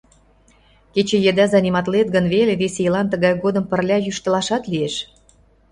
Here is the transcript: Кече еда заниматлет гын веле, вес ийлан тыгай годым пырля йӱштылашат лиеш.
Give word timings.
Кече 0.93 1.17
еда 1.29 1.45
заниматлет 1.55 2.07
гын 2.15 2.25
веле, 2.33 2.53
вес 2.61 2.75
ийлан 2.83 3.07
тыгай 3.11 3.33
годым 3.43 3.65
пырля 3.69 3.97
йӱштылашат 4.01 4.63
лиеш. 4.71 4.95